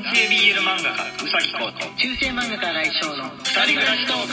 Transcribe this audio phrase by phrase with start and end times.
[0.00, 4.32] 男性 BL 漫画家うさぎこと中世漫画家来翔の二人暮らしトーク。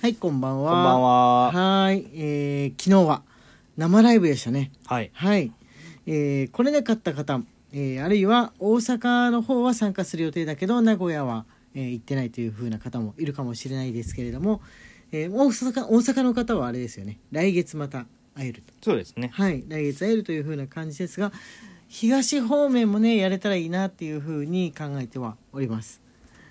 [0.00, 0.72] はいこんばんは。
[0.72, 1.52] こんばんは。
[1.52, 3.22] はいえー、昨日は
[3.76, 4.72] 生ライブでしたね。
[4.86, 5.10] はい。
[5.12, 5.52] はい。
[6.06, 7.42] えー、来れなかった方、
[7.74, 11.44] えー、あるいは大阪の方は参加する予定だけど名古屋は、
[11.74, 14.62] えー、行ってないという風な方もいるかもしれないですけれども、
[15.12, 17.18] えー、大阪大阪の方はあれですよね。
[17.32, 18.72] 来月また会えると。
[18.80, 19.28] そうですね。
[19.34, 19.62] はい。
[19.68, 21.32] 来月会えるという風な感じですが
[21.96, 26.02] 東方面もねやれたらいいなっていう風に考えてはおります。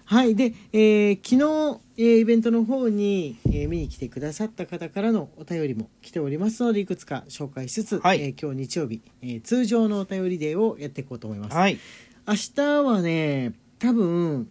[0.06, 8.22] はいで、えー昨日、えーイベントの方に、えー見に来てくださった方からのお便りも来ておりますのでいくつか紹介しつつ、はい。
[8.22, 11.78] えー今日日曜日、えー通常のお便りデーをやっていこうと思います、はい。
[12.26, 14.48] 明日はね多分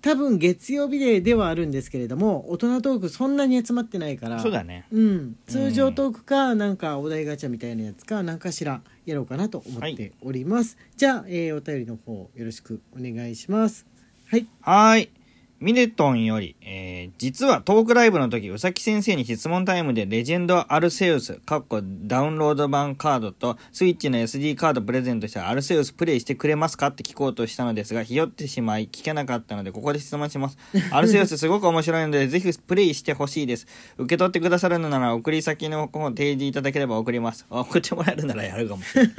[0.00, 4.86] 多分月曜日デーではあるんですけれども大人トークそんなに集まってないからそうだね。
[4.90, 13.86] うん、通常トークか、なんかお題ガチャみたいなやつか何かしらやろうかなと思っております、じゃあ、えーお便りの方よろしくお願いします。
[14.26, 14.46] はい。
[14.60, 15.21] はーい。
[15.62, 30.58] ミネトンより、えー、実はトークライブの時、うさき先生に質問タイムでレジェンドアルセウス、かっこダウンロード版カードとスイッチの SD カードプレゼントしたアルセウスプレイしてくれますかって聞こうとしたのですが、ひよってしまい聞けなかったので、ここで質問します。
[30.90, 33.68] アルセウスすごく面白いので、ぜひプレイしてほしいです。
[33.98, 37.46] 受け取ってくださるのなら、送り先の方を提示いただければ送ります。
[37.50, 39.12] あ送ってもらえるならやるかもしれない。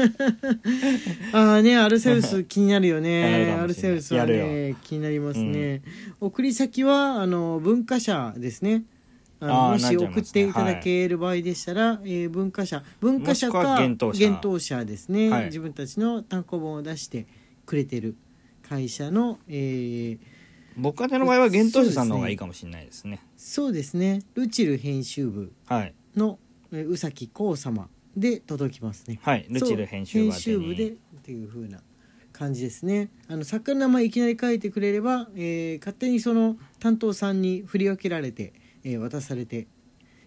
[1.31, 5.81] ああねアルセウス気になるよ やねアルセウスはね気になりますね、
[6.33, 8.85] 送り先はあの文化社ですね。
[9.39, 10.07] あのもしあーなっちゃいますね。
[10.07, 12.83] 送っていただける場合でしたら、えー文化社。
[12.99, 15.45] 文化社もしくはか幻冬舎幻冬舎ですね、はい。
[15.45, 17.27] 自分たちの単行本を出して
[17.67, 18.15] くれてる
[18.67, 20.19] 会社の、えー
[20.75, 23.19] 僕方の場合は幻冬者さんの方がいいかもしれないですね。
[23.37, 24.23] そうですね。
[24.33, 25.93] ルチル編集部はい。
[26.15, 26.39] の
[26.71, 29.19] えー宇崎浩様で届きますね。
[29.21, 29.45] はい。
[29.51, 31.79] ルチル編集編集部でっていう風な
[32.43, 33.09] 感じですね。
[33.29, 39.67] あの作家の名前いきなり書いてくれれば、えー勝手にその担当さんに振り分けられて、えー渡されて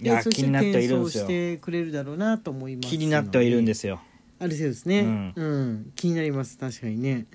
[0.00, 4.00] いやそして転送してくれるだろうなと思います気になってはいるんですすよ。
[4.39, 7.27] あれそうですね、うんうん、気になります確かにね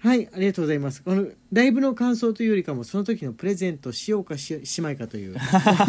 [0.00, 5.36] はいありがとうございますこのライブの感想というよりかもその時のプレゼントしようかししまいかという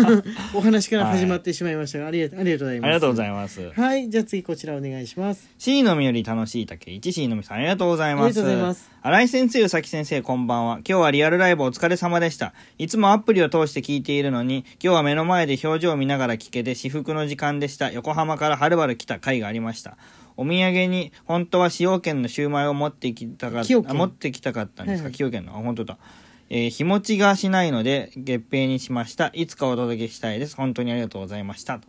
[0.56, 3.72] お話から始まってしまいましたが、ありがありがとうございますありがとうございます。
[3.72, 8.26] はいじゃあ次こちらお願いします C のみより楽しい竹、1 C のみさんありがとうございます。
[8.26, 10.74] ありがとうございます新井先生、うさき先生、こんばんは。
[10.78, 12.54] 今日はリアルライブお疲れ様でした。
[12.78, 17.94] いつもアプリを通して聞いているのに、今日は目の前で表情を見ながら聞けて至福の時間でした。
[17.94, 19.98] 横浜からはるばる来た回がありました。
[20.40, 23.92] お土産に、本当は使用券のシューマイを持ってきたかっ崎陽軒？
[23.92, 25.52] あ持ってきたかったんですか、崎陽軒の。
[25.52, 25.98] あ、本当だ。
[26.50, 29.32] えー日持ちがしないので、月餅にしました。
[29.34, 30.56] いつかお届けしたいです。
[30.56, 31.82] 本当にありがとうございました。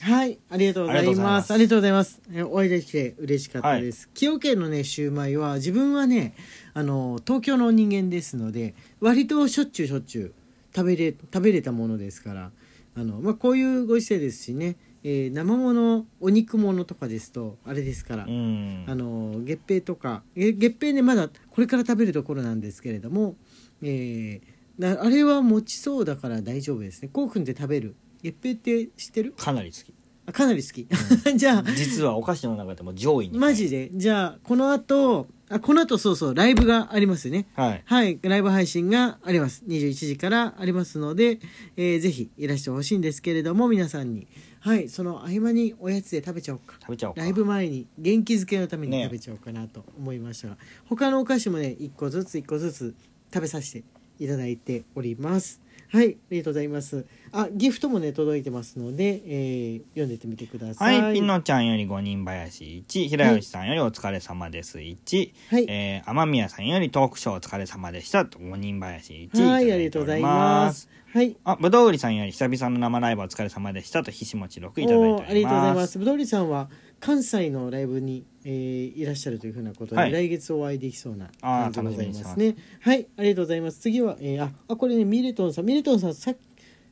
[0.00, 1.50] はい、ありがとうございます。
[1.50, 2.20] あありがとうございます。
[2.34, 4.02] えお会いできて嬉しかったです。
[4.02, 6.34] 崎陽軒のね、シューマイは、自分はね、
[6.74, 10.32] あの、東京の人間ですので、割としょっちゅうしょっちゅう
[10.74, 12.50] 食べれ、食べれたものですから、
[12.94, 14.76] あの、まあ、こういうご時世ですしね、
[15.08, 18.84] えー生もの、お肉ものとかですと、あれですから、うん。
[18.88, 23.36] あの月餅とかえ月餅ねまだこれから食べるところなんですけれども、
[23.82, 24.40] えー
[24.82, 27.94] なあれは持ちそうだから大丈夫ですねこうくんで食べる？
[28.22, 29.32] 月餅って知ってる？
[29.36, 29.94] かなり好き。
[30.26, 30.86] あかなり好き
[31.38, 33.38] じゃあ実はお菓子の中でも上位に。
[33.38, 33.90] マジで？
[33.94, 37.46] じゃあこの後あこの後そうそうライブがありますよね。
[37.54, 37.82] はい。
[37.84, 38.18] はい。
[38.22, 39.62] ライブ配信があります。
[39.68, 41.38] 21時からありますので、
[41.76, 44.26] えーぜひいらしてほしいんですけれども皆さんに。
[44.60, 44.88] はい。
[44.88, 46.74] その合間におやつで食べちゃおうか。
[46.80, 47.20] 食べちゃおうか。
[47.20, 49.04] ライブ前に元気づけのためにね。
[49.04, 50.48] 食べちゃおうかなと思いました。
[50.48, 52.94] が、他のお菓子もね1個ずつ1個ずつ
[53.32, 53.84] 食べさせて
[54.18, 55.60] いただいております
[55.92, 57.06] はいありがとうございます。
[57.32, 61.00] あギフトもね届いてますので、えー読んでってみてください。
[61.00, 64.78] はい、ピノちゃんより五人林1、平吉さんよりお疲れ様です。
[64.78, 65.66] 1、はい。
[65.68, 68.26] えー、天宮さんよりトークショーお疲れ様でした。
[68.26, 70.88] と五人林1、はいありがとうございます。
[71.12, 71.36] はい。
[71.44, 74.02] あ、ぶどう売りさんより久々の生ライブお疲れ様でした。
[74.02, 75.30] とひしもち6いただいております。
[75.30, 75.98] ありがとうございます。
[75.98, 76.68] ぶどうりさんは
[77.00, 80.12] 関西のライブに、えーいらっしゃるというふうなことで、はい。
[80.12, 82.56] 来月お会いできそうな感じでございますね。
[82.80, 83.80] はいありがとうございます。
[83.80, 85.66] 次は、えーああこれねミレトンさん。
[85.66, 86.36] ミレトンさんさっ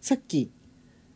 [0.01, 0.51] さっき。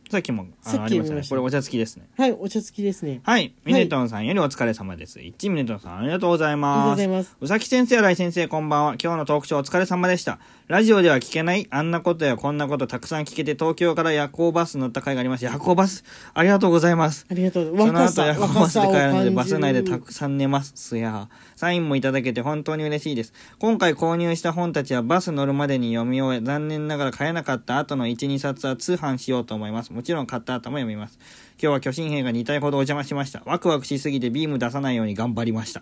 [0.09, 1.35] さっきもあさっきのありました見ました。
[1.35, 2.09] ねこれお茶付きですね。
[2.17, 3.21] はいお茶付きですね。
[3.23, 5.19] はいミネトンさんよりお疲れ様です。
[5.19, 7.37] 1ミネトンさんありがとうございありがとうますございます。
[7.39, 8.95] うさき先生、新井先生、こんばんは。
[9.01, 10.39] 今日のトークショーお疲れ様でした。
[10.69, 15.47] ラジオでは聞けない、あんなことやこんなことたくさん聞けて、東京から夜行バス乗った回がありました。
[15.47, 17.25] 夜行バス、ありがとうございます。
[17.27, 21.27] ありがとうその後夜行バスで帰るので、バス内でたくさん寝ますや。
[21.55, 23.33] サインもいただけて本当に嬉しいです。
[23.57, 29.91] 今回購入した本たちはバス乗るまでに読み終え、残念ながら買えなかった後の1、2冊は通販しようと思います。
[29.91, 31.17] もちろん買った後も読みます。
[31.59, 33.41] 今日は巨神兵が2体ほどお邪魔しました。
[33.45, 35.81] ワクワクしすぎてビーム出さないように頑張りました。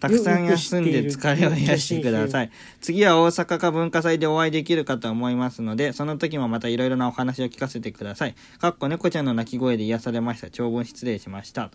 [0.00, 2.50] たくさん休んで疲れを癒してください。
[2.80, 8.34] 次は大阪か文化祭でお会いできるかと思いますので、その時もまたいろいろなお話を聞かせてください。
[8.58, 10.50] かっこ猫ちゃんの鳴き声で癒されました。
[10.50, 11.70] 長文失礼しました。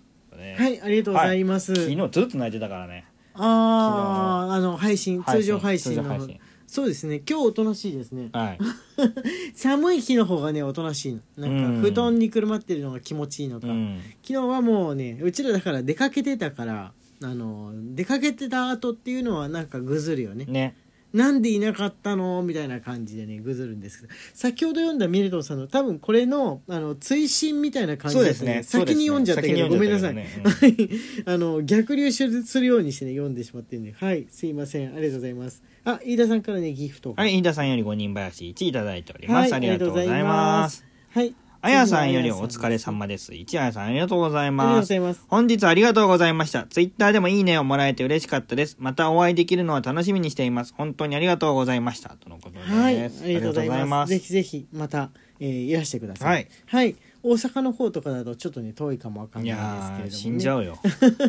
[0.57, 3.06] はいありがとうございます、昨日ずっと泣いてたからね。
[3.36, 8.60] あああの配信通常配信の配信そうですね今日おとなしいですねはい。
[9.56, 14.00] 寒い日の方がねおとなしいのなんか布団にくるまってるのが気持ちいいのか、うん。
[14.24, 20.45] 昨日はもうねうちらだから出かけてたからあの出かけてた後っていうのはなんかぐずるよね。
[20.45, 20.75] ね。
[21.13, 22.44] なんでいなかったの？
[22.44, 24.13] みたいな感じでねぐずるんですけど。
[24.33, 28.63] 先ほど読んだミネトンさんの多分これのあの追伸みたいな感じですね。
[28.63, 30.27] 先に読んじゃったけど、そうごめんなさい、ね。
[30.44, 30.89] はい
[31.25, 32.25] あの逆流す
[32.59, 34.94] るようにしてね読んでしまってるんではいすいません。
[34.94, 35.63] ありがとうございます。
[35.85, 39.53] あ飯田さんからねギフトはい、飯田さんより五人林1いただいております。
[39.53, 40.83] ありがとうございます。
[41.12, 41.33] はい
[41.65, 43.31] あやさんよりお疲れ様です。
[43.31, 44.81] 1あやさんありがとうございありがとうます。
[44.81, 46.67] ございます本日ありがとうございました。
[46.67, 48.77] ツイッターでもいいねをもらえて嬉しかったです。
[48.77, 50.75] またお会いできるのは楽しみにしています。
[50.77, 52.09] 本当にありがとうございました。
[52.09, 52.71] とのことです。
[52.71, 54.12] はい、ありがとうございます。
[54.12, 55.09] ぜひぜひまた、
[55.39, 56.47] えーいらしてください。
[56.67, 60.77] はい、大阪の方とかだとちょっとね遠いかもわかんいないですけれども、ね、死んじゃうよ。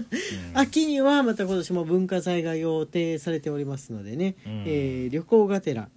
[0.53, 5.89] 秋にはまた今年も文化祭が予定されておりますのでね、うんえー旅行がてら、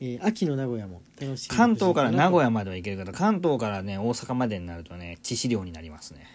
[0.00, 6.26] えー秋の名古屋も楽しみ関東から名古屋屋までは行けるけど、関東からね、大阪までになるとね、致死量になりますね。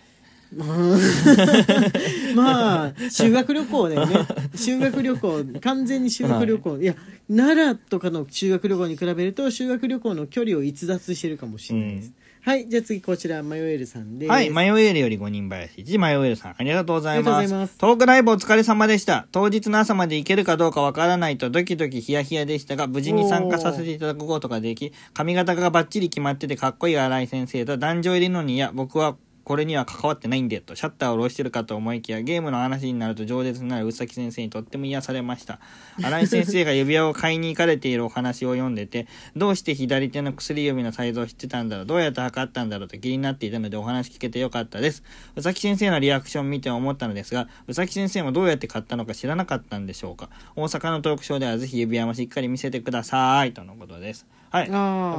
[2.36, 4.16] まあ修学旅行だよね。
[4.56, 6.96] 修学旅行完全に修学旅行、い、や
[7.30, 12.14] 奈良とかの修学旅行に比べると修学旅行の距離を逸脱してるかもしれないです、
[12.44, 14.30] はいじゃあ次こちらマヨエルさんです。
[14.32, 15.80] はい、マヨエールより5人林。
[15.82, 17.54] 1、マヨエールさん、ありがとうございます。
[17.54, 17.78] ます。
[17.78, 19.28] トークライブお疲れ様でした。
[19.32, 35.60] 当日の朝まで行けるかどうかわからないとドキドキヒヤヒヤでしたが、無事に参加させていただくことができ、髪型がバッチリ決まっててかっこいい新井先生と男女入りのに、いや、僕はこれには関わってないんで、とシャッターを下ろしてるかと思いきや、ゲームの話になると饒舌になる宇崎先生にとっても癒されました。
[36.02, 45.04] 新井先生が指輪を買いに行かれているお話を読んでて、どうして左手の薬指のサイズを知ってたんだろう、どうやって測ったんだろうと気になっていたのでお話聞けてよかったです。
[45.36, 50.30] 宇崎先生のリアクションを見て思ったのですが、宇崎先生もどうやって買ったのか知らなかったんでしょうか。
[50.56, 53.54] 大阪のトークショーではぜひ指輪もしっかり見せてください。
[53.54, 54.28] とのことです。
[54.52, 54.66] はい。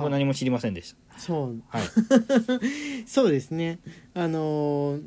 [0.01, 1.63] 僕何も知りませんでしそう。
[1.73, 1.79] た。
[1.79, 1.89] はい。
[3.09, 3.79] そうですね。
[4.15, 5.03] あのー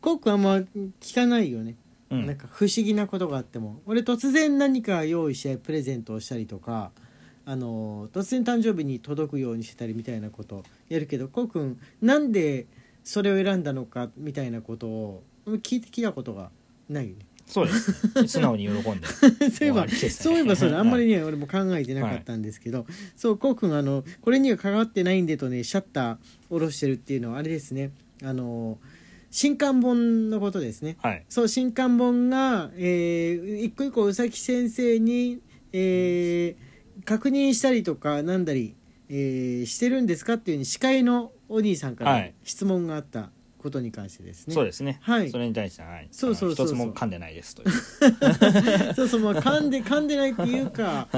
[0.00, 0.56] コックあんま
[1.00, 1.74] 聞かないよね、
[2.10, 2.26] うん。
[2.26, 3.80] なんか不思議なことがあっても。
[3.86, 6.92] 俺突然何か用意してプレゼントをしたりとか
[7.44, 12.66] あのー突然誕生日に届くようにしてたりみたいなことやるけどコックんなんで
[13.04, 16.50] それを選んだのかみたいなことを聞いてきたことが
[16.88, 18.26] ないよねそうです、ね。
[18.28, 19.06] 素直に喜んで。
[19.50, 26.16] そういえば、そういえばそれ あんまりね、俺も考えてなかったんですけど、そうこうくんあのこれには関わってないんでとねシャッター
[26.50, 27.92] 下ろしてるっていうのはあれですね。
[28.22, 28.78] あの
[29.30, 30.96] 新刊本のことですね。
[31.02, 31.24] はい。
[31.28, 35.40] そう新刊本が、えー一個一個宇崎先生に、
[35.72, 36.66] えー
[37.04, 38.74] 確認したりとかなんだり、
[39.10, 42.34] えーしてるんですかっていうふうに司会のお兄さんからはい。
[42.42, 43.30] 質問があった
[43.66, 44.98] ことに関してですね、そうですね。
[45.02, 46.08] はいそれに対しては、はい。
[46.12, 47.70] そうそうそう一つも噛んでないですという。
[48.94, 51.08] そうそうまあ噛んで 噛んでないっていうか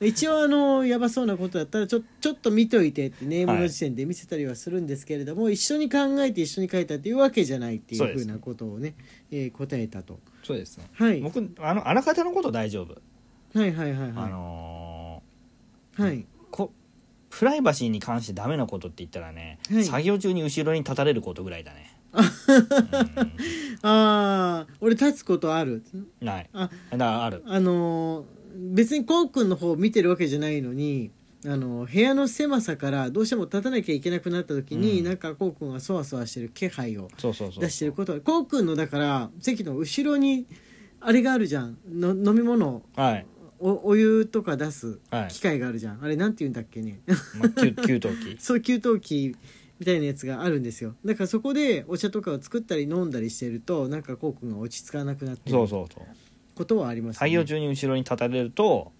[0.00, 8.94] 一応あのやばそうなことだったらちょちょっと見といてってネームの時点で見せたりはするんですけれども、一緒に考えて一緒に書いたっていうわけじゃないっていそうふうなことをね
[9.32, 10.84] えー答えたと、そうですね。
[10.92, 12.94] はい、はい僕、あの、あらかたのこと大丈夫。
[13.58, 15.22] はいはいはいあの
[15.94, 16.72] はいーこ、
[17.30, 21.95] プライバシーに関してダメなことって言ったらね、はい作業中に後ろに立たれることぐらいだね。
[23.82, 25.82] ああ俺立つことある？
[25.94, 26.50] うんない。
[26.52, 27.42] あだある。
[27.46, 31.10] あのー別にこうくんの方を見てるわけじゃないのに
[31.44, 37.10] あの部屋の狭さからどうしても立たなきゃいけなくなった時に、うんなんかこうくんがそわそわしてる気配を。
[37.18, 37.32] 出
[37.68, 40.46] してることはこうくんのだから席の後ろに
[41.00, 43.26] あれがあるじゃんの飲み物はい。
[43.58, 47.00] おお湯とか出すはい機械があるじゃん、あれなんて言うんだっけね
[47.38, 48.36] まあ、給給湯器。
[48.40, 49.36] そう給湯器
[49.78, 56.04] みたいなやつがあるんですよだからそこでお茶とかを作ったり飲んだりしてるとなんかこうくんが落ち着かなくなってるそうそうそう。
[56.54, 58.92] ことはあります作業中に後ろに立たれると、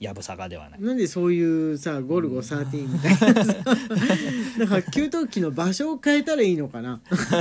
[0.00, 0.80] やぶさかではない。
[0.80, 3.54] なんでそういうさゴルゴ13みたいな さ
[4.58, 7.00] だから給湯器の場所を変えたらいいのかな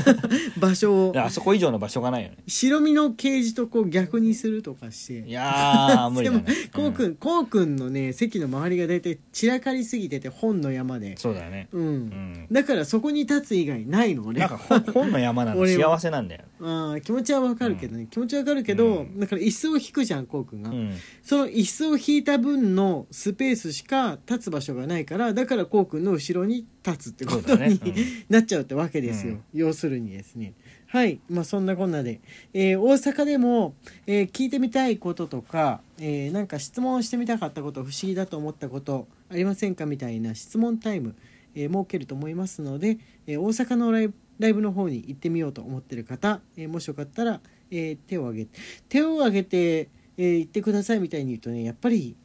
[0.57, 2.37] 場所をあそこ以上の場所がないよね。
[2.47, 6.51] 白身のケージとこう逆にするとかしていやー、無理だねで。
[6.51, 11.67] もこうくん、こうくんのね席の周りが大体散らかりすぎてて本の山でそうだよね。
[11.71, 12.47] うん、うん。
[12.51, 16.41] だからそこに立つ以外ないの俺なんか本本の山なの幸せなんだよ。
[16.59, 20.93] あー気持ちはわかるけどね、気持ちはわかるけど、うんだから椅子を引くじゃんこうくんが、うん。
[21.21, 27.67] その椅子を引いた分のスペースしか立つ場所がないからだからこうくんの後ろに立つってことに、ね。
[27.67, 27.93] うん。
[28.29, 29.43] なっちゃうってわけですよ、うん。
[29.53, 30.53] 要するにですね。
[30.89, 32.21] はい、まあそんなこんなで、
[32.53, 33.73] えー大阪でも、
[34.05, 41.15] えー聞いてみたいこととか、えーなんか質問してみたかったこと不思議だと思ったことありませんかみたいな質問タイム、
[41.55, 52.15] えー設けると思いますので、えー大阪のライブライブの方に行ってみようと思ってる方、えーもしよかったら、えー手を挙げて手を挙げて、えー言ってくださいみたいに言うとねやっぱり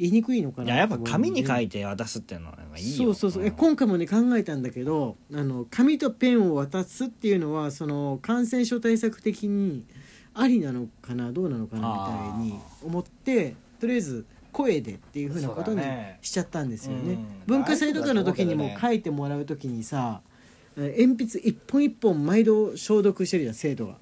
[0.00, 3.04] 言いにくいのかないややっぱ紙に書ていて渡すっていうのがいいよ。
[3.04, 3.46] そうそうそう。
[3.46, 9.84] え今回もね考えたんだけどあの紙とペンを渡すっていうのはその感染症対策的に
[10.32, 15.82] ありなのかなどうなのかなみたいに思ってとりあえず声でっていうふうなことに
[16.22, 17.12] しちゃったんですよね。
[17.12, 17.26] うん。
[17.46, 20.22] 文化祭とかの時にも書いてもらう時にさ
[20.78, 23.96] え鉛筆一本一本毎度消毒してるじゃん生徒が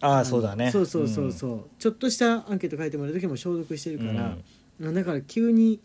[0.00, 0.70] ああそうだね。
[0.70, 4.36] そうそうそうそう、ちょっとしたアンケート書いてもらう時も消毒してるから、
[4.80, 5.80] だから急に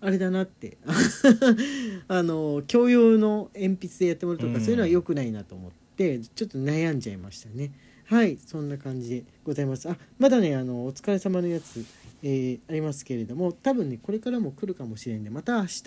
[0.00, 0.76] あれだなって。
[2.08, 4.60] あの共用の鉛筆でやってもらうとか、うん。
[4.60, 7.72] そういうのは良くないなと思ってちょっと悩んじゃいましたね。
[8.04, 9.88] はいそんな感じでございます。
[9.88, 11.84] あまだねあのお疲れ様のやつ、
[12.22, 15.82] えーありますけれども多分ねこれからも来るかもしれんでまた明日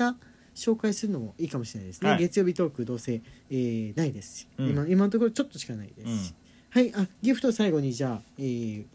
[0.56, 2.20] 紹介するのもいいかもしれないですね、はい。
[2.20, 4.70] 月曜日トークどうせ、えーないですし、うん。
[4.70, 6.34] 今今のところちょっとしかないですし、
[6.72, 8.86] はいあギフト最後にじゃあ、えー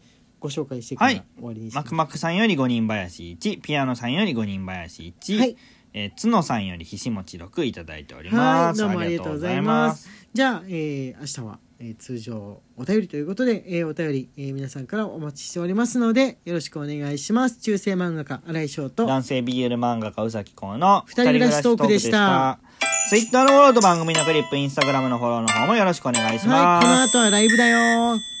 [0.45, 1.23] ご紹介してからはい。
[1.37, 1.85] 終わりにします。
[1.85, 5.57] マクマクさんより5人林1ピアノさんより5人林1、はい。
[5.93, 10.09] えー、角さんよりひしもち6いただいておりはい、ますどうもありがとうございます。
[10.33, 17.59] じゃあ、えー明日は、えー通常お便りということで、えーお便り、えー皆さんからお待ちしておりますので、よろしくお願いします。
[17.61, 22.59] 中世漫画家、新井翔と、男性 BL 漫画家うさきこうの二人暮らしトークでした。
[23.09, 28.34] ツイッターのフォローと番組のクリップインスタグラムのフォローの方もよろしくお願いしはい、ます、この後はライブだよ